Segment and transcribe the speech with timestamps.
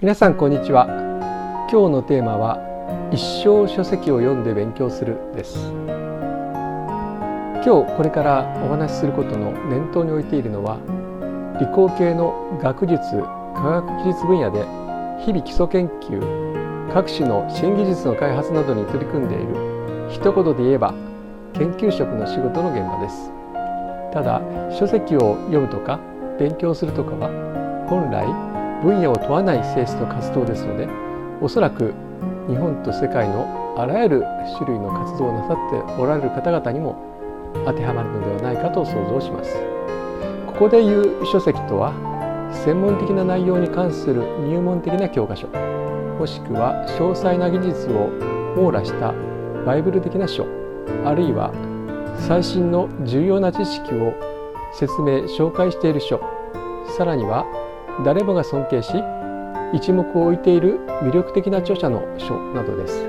[0.00, 0.86] 皆さんこんにちは。
[1.68, 2.56] 今日のテーマは
[3.10, 5.72] 一生書籍を読んで勉強するです。
[7.66, 10.78] 今日これからお話しすることの念頭に置いているのは
[11.58, 13.00] 理工系の学術
[13.56, 14.62] 科学技術分野で
[15.26, 16.22] 日々基礎研究
[16.94, 20.94] 各種の新技術の開発などに取り組んでいる一言で言えば
[21.54, 23.32] 研究職の仕事の現場です。
[24.14, 24.40] ただ
[24.78, 25.98] 書籍を読むとか
[26.38, 28.47] 勉強するとかは本来
[28.82, 30.88] 分野を問わない性質の活動ですので
[31.40, 31.94] おそらく
[32.48, 34.24] 日本と世界のあらゆる
[34.58, 36.96] 種類の活動をなさっておられる方々にも
[37.64, 39.78] 当てはまるのではないかと想像します。
[40.58, 41.92] ここでいう書籍とは
[42.52, 45.46] 専門的な内容に関する入門的な教科書
[46.18, 48.08] もしくは詳細な技術を
[48.56, 49.14] 網羅した
[49.64, 50.44] バイブル的な書
[51.04, 51.52] あるいは
[52.26, 54.14] 最新の重要な知識を
[54.72, 56.20] 説明紹介している書
[56.96, 57.46] さらには
[58.04, 58.92] 誰もが尊敬し
[59.72, 63.06] 一目を置いている魅力的な著者の書などです。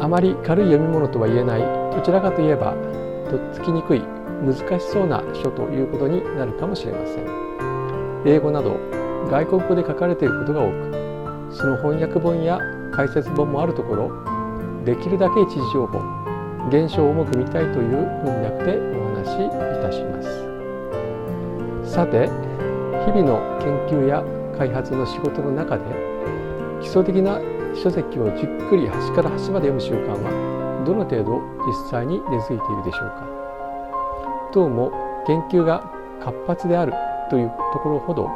[0.00, 1.60] あまり軽い読み物とは言えない
[1.94, 2.74] どちらかといえば
[3.30, 4.02] とっつきにくい
[4.44, 7.26] 難しそうな書ということになるかもしれません。
[8.26, 8.76] 英語など
[9.30, 12.58] 外国語で書かれていることが多くその翻訳本や
[12.92, 14.10] 解説本もあるところ
[14.84, 16.00] できるだけ一時情報
[16.68, 19.50] 現象を重く見たいという文脈でお話しい
[19.82, 20.22] たしま
[21.84, 21.92] す。
[21.94, 22.28] さて
[23.06, 24.24] 日々の研究や
[24.58, 25.84] 開発の仕事の中で
[26.82, 27.40] 基礎的な
[27.72, 34.50] 書籍をじっくり端から端まで読む習慣はどの程度実際に根付いているでしょうか。
[34.52, 34.90] どうも
[35.26, 35.88] 研究が
[36.20, 36.92] 活発である
[37.30, 38.28] というところほど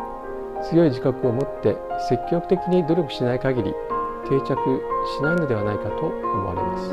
[0.63, 1.77] 強い自覚を持って
[2.09, 3.75] 積極的に努力しない限り
[4.29, 4.55] 定着
[5.19, 6.91] しないのではないかと思われます。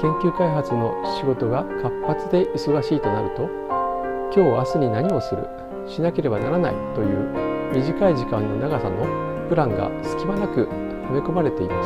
[0.00, 3.48] 研究開発の仕事が活発で忙しいとなると
[4.34, 5.46] 今日明日に何をする？
[5.86, 9.06] しなければならないという短い時間の長さの
[9.48, 11.82] プランが隙間なくはめ込まれていま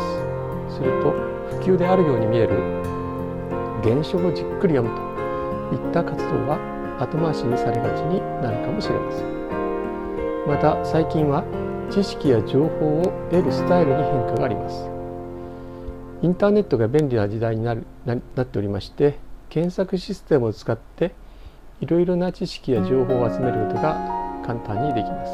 [0.71, 0.77] す。
[0.77, 2.57] すると普及であるように見える
[3.83, 4.91] 現象をじっくり読む
[5.71, 6.59] といった活動は
[6.99, 9.35] 後回しにされがちになるかもしれません。
[10.47, 11.45] また最近は
[11.91, 14.91] 知識や情報を得るスタイルに変化があります。
[16.23, 19.19] インターネットが便利な時代になるなっておりまして
[19.51, 21.15] 検索システムを使って
[21.81, 23.97] いろいろな知識や情報を集めることが
[24.45, 25.33] 簡単にできます。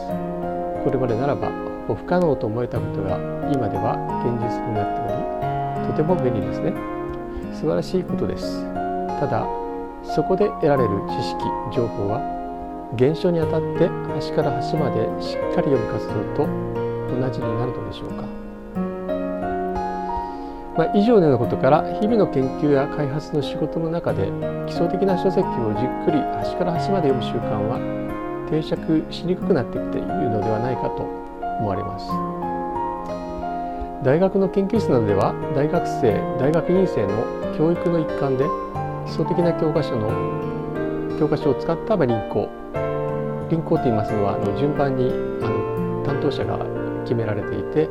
[0.85, 1.51] これまでならば
[1.87, 3.17] 不可能と思えたことが
[3.53, 6.73] 今では現実になっておりとても便利ですね。
[7.53, 8.65] 素晴らしいことです。
[9.21, 9.47] ただ
[10.03, 12.21] そこで得られる知識情報は
[12.95, 16.49] 現象にあたって端から端までしっかり読む活動と
[17.21, 18.50] 同じになるのでしょうか。
[20.81, 24.33] まあ、以上のようなことから日々の研究や開発の仕事の中で
[24.67, 27.77] 基礎的な書籍をじっくり端から端まで読む習慣は
[28.49, 31.03] 定着しにくくなってきているのではないかと
[31.61, 32.09] 思われます。
[34.03, 38.45] 大学の研究室などでは大学生大学院生の教育の一環で
[39.05, 40.09] 基礎的な教科書の
[41.19, 42.49] 教科書を使った輪行。
[43.51, 45.13] 輪行と言いますのはあの順番に
[45.45, 46.57] あの担当者が
[47.05, 47.87] 決められていて、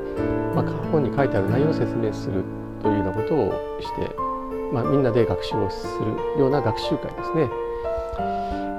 [0.55, 2.58] まあ、本に書いてある内容を説明する。
[2.81, 3.51] というようなことを
[3.81, 4.15] して、
[4.73, 7.49] まあ、みんなで学習をするような学習会ですね。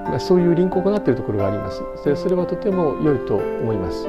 [0.05, 1.83] まあ、そういう輪行を行っているところがあります。
[2.05, 4.05] でそれはとても良いと思います。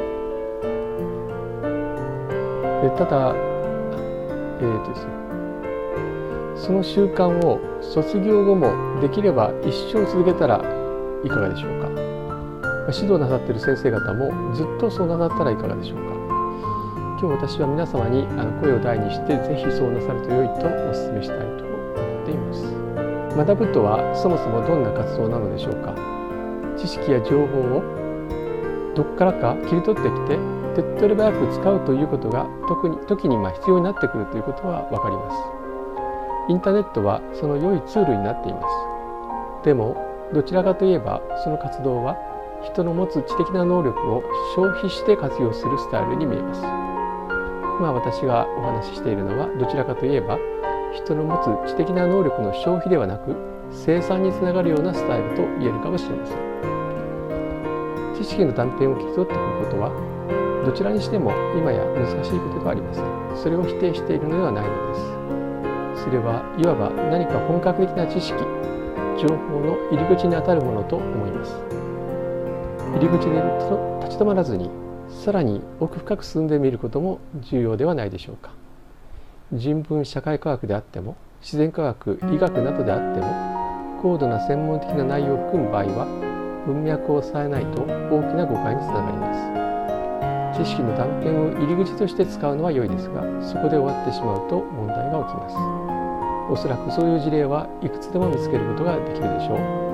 [2.81, 5.11] でただ、えーとですね、
[6.55, 10.57] その習慣を卒業後もできれば一生続けたら
[11.23, 11.89] いかがでしょうか。
[12.91, 16.30] 指導なさっている先生方もずっとそうなさったらいかがでしょうか。
[17.21, 22.65] 今日私は皆様にあの声を大にしてぜひそうなさると良いとお勧めしたいと思っています。
[23.37, 25.93] 学ぶとはそもそもどんな活動なのでしょうか。
[26.73, 27.83] 知識や情報を
[28.97, 30.39] どこからか切り取ってきて
[30.73, 36.49] 手っ取り早く使うということが特に時にま必要になってくるということは分かります。
[36.49, 38.65] インターネットはその良いツールになっていま
[39.61, 39.69] す。
[39.69, 39.93] でも
[40.33, 42.17] どちらかといえばその活動は
[42.65, 44.23] 人の持つ知的な能力を
[44.55, 46.80] 消費して活用するスタイルに見えます。
[47.81, 50.37] 今私がお話ししているのはどちらかといえば
[50.93, 53.35] 人の持つ知的な能力の消費ではなく
[53.71, 56.37] 生産につながるようなスタイルと言えるかもしれません。
[58.21, 59.89] 知識の断片を聞き取ってくることは
[60.63, 63.05] どちらにしても今や難しいことではありません。
[63.35, 64.69] それを否定しているのではないの
[65.97, 66.05] です。
[66.05, 68.37] それはいわば何か本格的な知識
[69.17, 71.57] 情報の入り口にあたるものと思います。
[72.93, 73.41] 入り口で
[74.05, 74.69] 立ち止まらずに
[75.23, 78.51] さらに奥深く進んでみることも重要ではないでしょうか。
[79.53, 90.61] 人文社会科学であっても自然科学医学などであっても高度な専門的な内容を含む場合は文脈を抑えないと大きな誤解につながります。
[90.61, 95.55] 知知識の断片を入り口として使うのは良いですがそこで終わってしまうと問題が起きます。
[96.51, 99.55] おそらくそういう事例はいくつでも見つけることができるでしょ
[99.87, 99.90] う。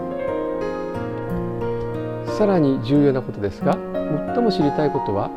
[2.38, 3.74] さらに重要なことですが
[4.36, 5.32] 最も知りたいことは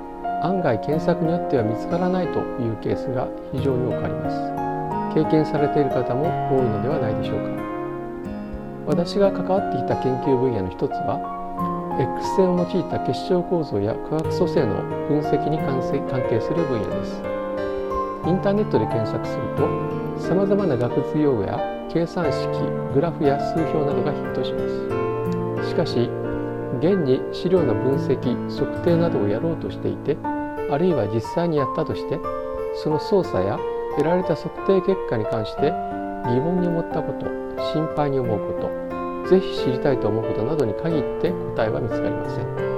[0.44, 4.36] 案外検索によっては見つからないというケースが非常に多くあります。
[5.14, 7.48] 経験されている方も多いのではないでしょうか。
[8.86, 11.20] 私が関わってきた研究分野の一つは
[12.20, 15.80] X 線を用いた結晶構造や化学組成の分析に関
[16.28, 17.22] 係する分野です。
[18.28, 19.64] インターネットで検索すると
[20.20, 21.58] さまざまな学術用語や
[21.90, 22.44] 計算式
[22.92, 25.68] グラフや数表などがヒットします。
[25.68, 26.10] しかし
[26.78, 28.20] 現に資料の分析
[28.50, 30.16] 測定などをやろうとしていて
[30.70, 32.18] あるいは実際にやったとして
[32.82, 33.58] その操作や
[33.96, 35.72] 得られた測定結果に関して
[36.26, 37.26] 疑問に思ったこと
[37.72, 38.68] 心配に思うこ
[39.24, 42.70] とぜひ知りたいと思うことなどに限って答えは見つかりません。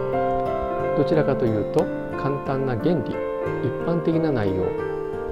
[0.97, 1.85] どちらかというと
[2.21, 3.17] 簡単な原理
[3.63, 4.67] 一般的な内容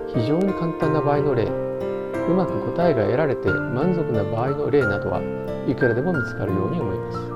[0.08, 5.20] 非常に簡単な場合の例うまく答えが得られて満足な場合の例などは
[5.68, 7.29] いくらでも見つかるように思います。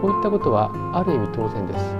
[0.00, 1.96] こういったことはある意味当然です。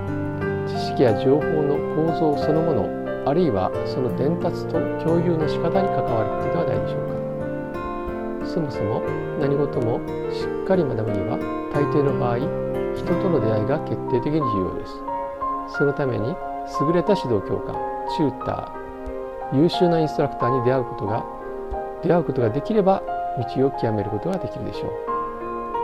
[0.66, 2.88] 知識や情報の構造そのもの
[3.28, 8.46] あるいはその伝達と共有の仕方に関わることではないでしょうか。
[8.46, 9.02] そもそも
[9.38, 10.00] 何事も
[10.32, 11.36] しっかり学ぶには
[11.72, 12.38] 大抵の場合
[12.96, 14.92] 人との出会いが決定的に重要です。
[15.76, 17.76] そのために優れた指導教官
[18.16, 21.24] チューター優秀なインストラクターに出会うことが
[22.02, 23.02] 出会うことができれば
[23.56, 25.19] 道を極めることができるでしょう。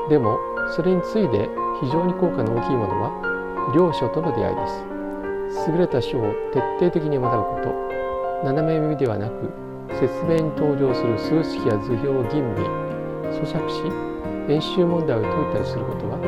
[0.08, 0.38] でも
[0.75, 1.49] それに次いで
[1.81, 5.70] 非常に効果の大きいものは両書との出会いです。
[5.70, 7.97] 優れた書を徹底的に学ぶこと。
[8.44, 9.50] 斜め耳ではなく
[9.99, 12.61] 説明に登場する数式や図表を吟味
[13.32, 16.19] 咀嚼し演習問題を解いたりすることは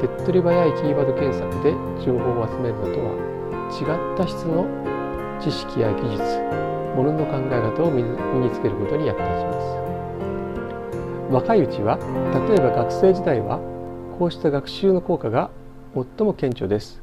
[0.00, 1.72] 手っ取り早いキーワード検索で
[2.04, 3.16] 情報を集めるのとは
[3.72, 4.68] 違った質の
[5.40, 6.22] 知識や技術
[6.94, 9.83] ものの考え方を身につけることに役立ちます。
[11.34, 11.98] 若いうちは
[12.48, 13.58] 例えば学生時代は
[14.20, 15.50] こうした学習の効果が
[15.92, 17.02] 最も顕著です。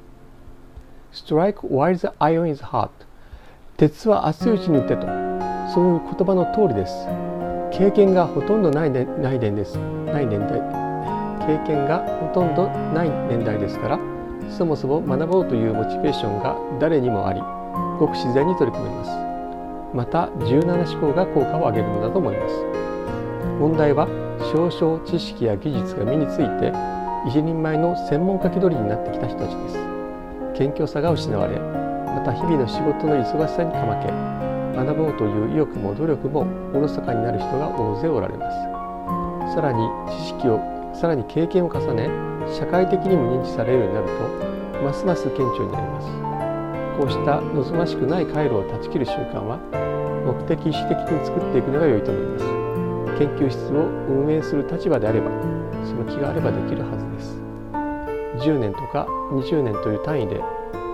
[1.12, 2.90] Strike while the iron is hot
[3.76, 5.02] 鉄は熱いうちに打てと
[5.74, 6.94] そういう言葉の通りです。
[7.78, 9.76] 経験がほとんどない,、ね、ない年です。
[9.76, 10.62] ない年代
[11.46, 14.00] 経験がほとんどない年代ですから
[14.50, 17.42] そもそも学ぼうというモチベーションが誰にもあり
[18.00, 19.12] ごく自然に取り組めます。
[19.94, 22.82] また柔軟な思考が効果を上げるのだと思います。
[23.60, 24.08] 問題は
[24.52, 26.74] 少々知識や技術が身について
[27.28, 29.78] 一人前の専門家気取りになってきた人たちです。
[30.58, 34.12] 謙虚さが失われまた日々の仕事の忙しさにかまけ
[34.76, 39.56] 学ぼうという意欲も努力もおろそかになる人が大勢おられます。
[39.56, 40.60] さらに知識を
[40.94, 42.10] さらに経験を重ね
[42.54, 46.08] 社会的にも認知されるようになるとますます顕著になります。
[46.98, 49.60] こうした望ましくない回路を断ち切る習慣は
[50.26, 52.61] 目的意識的に作っていくのが良いと思います。
[53.22, 55.30] 研究室を運営する立場であれば
[55.86, 57.38] その気があればできるはずです。
[58.50, 60.42] 10年とか20年という単位で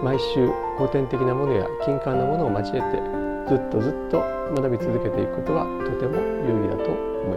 [0.04, 3.00] 毎週古典的なものや金環なものを交えて
[3.48, 4.20] ずっとずっと
[4.60, 7.36] 学び続けていくことはとても有意義だと思います。